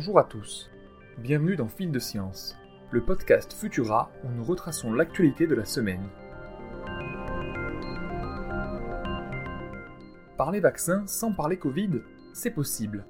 [0.00, 0.70] Bonjour à tous,
[1.18, 2.56] bienvenue dans Fil de Science,
[2.90, 6.08] le podcast Futura où nous retraçons l'actualité de la semaine.
[10.38, 12.00] Parler vaccin sans parler Covid,
[12.32, 13.04] c'est possible.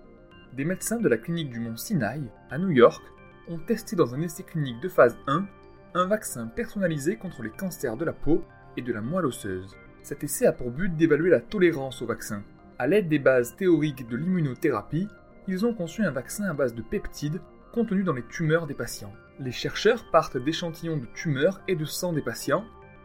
[0.52, 3.04] Des médecins de la clinique du mont Sinai, à New York,
[3.46, 5.46] ont testé dans un essai clinique de phase 1
[5.94, 8.42] un vaccin personnalisé contre les cancers de la peau
[8.76, 9.76] et de la moelle osseuse.
[10.02, 12.42] Cet essai a pour but d'évaluer la tolérance au vaccin.
[12.80, 15.06] À l'aide des bases théoriques de l'immunothérapie,
[15.48, 17.40] ils ont conçu un vaccin à base de peptides
[17.72, 19.12] contenus dans les tumeurs des patients.
[19.38, 22.64] Les chercheurs partent d'échantillons de tumeurs et de sang des patients,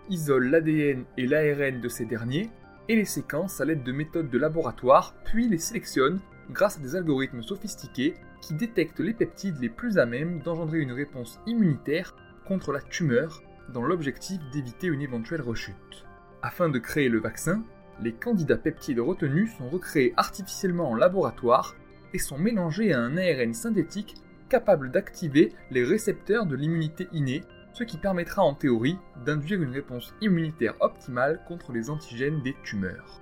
[0.09, 2.49] isolent l'ADN et l'ARN de ces derniers
[2.87, 6.19] et les séquencent à l'aide de méthodes de laboratoire, puis les sélectionnent
[6.51, 10.91] grâce à des algorithmes sophistiqués qui détectent les peptides les plus à même d'engendrer une
[10.91, 12.15] réponse immunitaire
[12.47, 13.41] contre la tumeur
[13.73, 16.05] dans l'objectif d'éviter une éventuelle rechute.
[16.43, 17.63] Afin de créer le vaccin,
[18.01, 21.75] les candidats peptides retenus sont recréés artificiellement en laboratoire
[22.15, 24.15] et sont mélangés à un ARN synthétique
[24.47, 30.13] capable d'activer les récepteurs de l'immunité innée, ce qui permettra en théorie d'induire une réponse
[30.21, 33.19] immunitaire optimale contre les antigènes des tumeurs.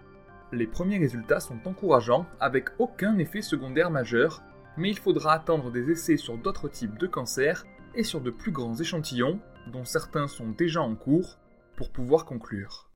[0.52, 4.44] Les premiers résultats sont encourageants avec aucun effet secondaire majeur,
[4.78, 8.52] mais il faudra attendre des essais sur d'autres types de cancers et sur de plus
[8.52, 9.40] grands échantillons,
[9.72, 11.40] dont certains sont déjà en cours,
[11.78, 12.92] pour pouvoir conclure.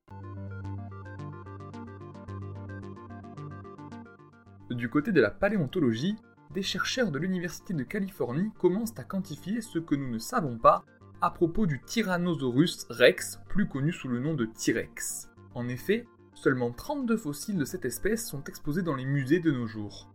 [4.69, 6.17] Du côté de la paléontologie,
[6.53, 10.83] des chercheurs de l'Université de Californie commencent à quantifier ce que nous ne savons pas
[11.21, 15.29] à propos du Tyrannosaurus rex, plus connu sous le nom de T-Rex.
[15.55, 19.67] En effet, seulement 32 fossiles de cette espèce sont exposés dans les musées de nos
[19.67, 20.11] jours.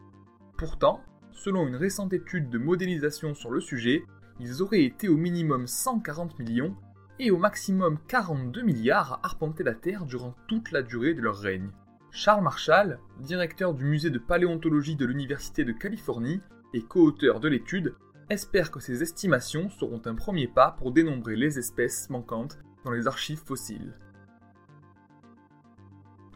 [0.56, 1.00] Pourtant,
[1.32, 4.04] selon une récente étude de modélisation sur le sujet,
[4.38, 6.76] ils auraient été au minimum 140 millions
[7.18, 11.38] et au maximum 42 milliards à arpenter la Terre durant toute la durée de leur
[11.38, 11.70] règne.
[12.14, 16.42] Charles Marshall, directeur du musée de paléontologie de l'Université de Californie
[16.74, 17.94] et co-auteur de l'étude,
[18.28, 23.06] espère que ces estimations seront un premier pas pour dénombrer les espèces manquantes dans les
[23.06, 23.94] archives fossiles.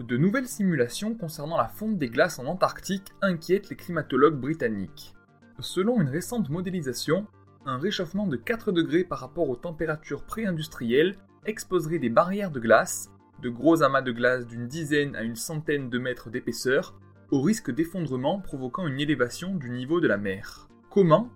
[0.00, 5.15] De nouvelles simulations concernant la fonte des glaces en Antarctique inquiètent les climatologues britanniques.
[5.60, 7.26] Selon une récente modélisation,
[7.66, 13.10] un réchauffement de 4 degrés par rapport aux températures pré-industrielles exposerait des barrières de glace
[13.42, 16.98] de gros amas de glace d'une dizaine à une centaine de mètres d'épaisseur,
[17.30, 20.69] au risque d'effondrement provoquant une élévation du niveau de la mer.
[20.91, 21.28] Comment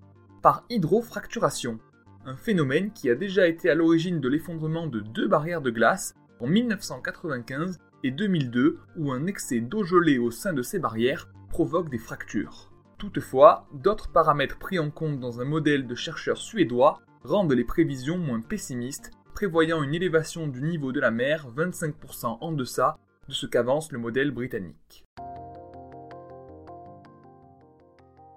[0.42, 1.78] Par hydrofracturation,
[2.24, 6.14] un phénomène qui a déjà été à l'origine de l'effondrement de deux barrières de glace
[6.38, 11.90] en 1995 et 2002 où un excès d'eau gelée au sein de ces barrières provoque
[11.90, 12.70] des fractures.
[12.98, 18.18] Toutefois, d'autres paramètres pris en compte dans un modèle de chercheurs suédois rendent les prévisions
[18.18, 22.98] moins pessimistes prévoyant une élévation du niveau de la mer 25% en deçà
[23.28, 25.04] de ce qu'avance le modèle britannique.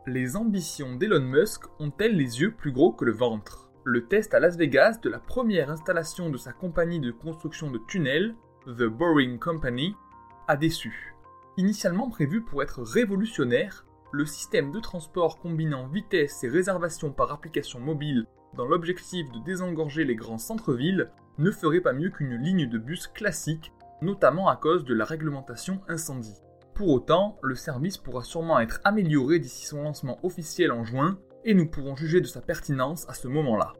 [0.06, 3.72] Les ambitions d'Elon Musk ont-elles les yeux plus gros que le ventre?
[3.86, 7.80] Le test à Las Vegas de la première installation de sa compagnie de construction de
[7.88, 9.96] tunnels, The Boring Company,
[10.48, 11.16] a déçu.
[11.58, 17.79] Initialement prévu pour être révolutionnaire, le système de transport combinant vitesse et réservation par application
[17.79, 21.09] mobile dans l'objectif de désengorger les grands centres-villes,
[21.40, 25.81] ne ferait pas mieux qu'une ligne de bus classique, notamment à cause de la réglementation
[25.88, 26.40] incendie.
[26.75, 31.56] Pour autant, le service pourra sûrement être amélioré d'ici son lancement officiel en juin, et
[31.56, 33.74] nous pourrons juger de sa pertinence à ce moment-là.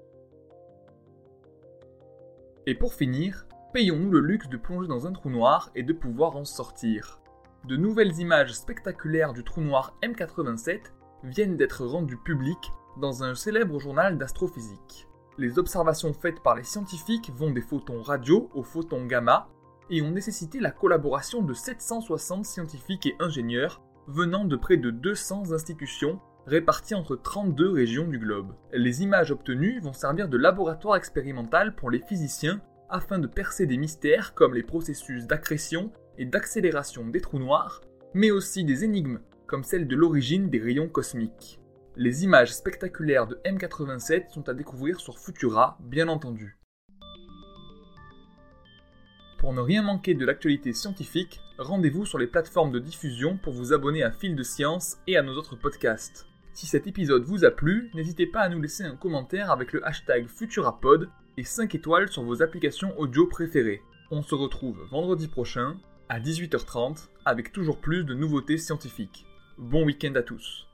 [2.66, 6.36] Et pour finir, payons-nous le luxe de plonger dans un trou noir et de pouvoir
[6.36, 7.20] en sortir.
[7.66, 10.82] De nouvelles images spectaculaires du trou noir M87
[11.24, 15.08] viennent d'être rendues publiques dans un célèbre journal d'astrophysique.
[15.38, 19.48] Les observations faites par les scientifiques vont des photons radio aux photons gamma
[19.90, 25.54] et ont nécessité la collaboration de 760 scientifiques et ingénieurs venant de près de 200
[25.54, 28.54] institutions réparties entre 32 régions du globe.
[28.74, 32.60] Les images obtenues vont servir de laboratoire expérimental pour les physiciens
[32.90, 37.82] afin de percer des mystères comme les processus d'accrétion et d'accélération des trous noirs,
[38.14, 41.60] mais aussi des énigmes comme celle de l'origine des rayons cosmiques.
[41.96, 46.58] Les images spectaculaires de M87 sont à découvrir sur Futura, bien entendu.
[49.38, 53.74] Pour ne rien manquer de l'actualité scientifique, rendez-vous sur les plateformes de diffusion pour vous
[53.74, 56.26] abonner à Fil de Science et à nos autres podcasts.
[56.54, 59.86] Si cet épisode vous a plu, n'hésitez pas à nous laisser un commentaire avec le
[59.86, 63.82] hashtag Futurapod et 5 étoiles sur vos applications audio préférées.
[64.12, 65.78] On se retrouve vendredi prochain
[66.10, 69.26] à 18h30 avec toujours plus de nouveautés scientifiques.
[69.58, 70.68] Bon week-end à tous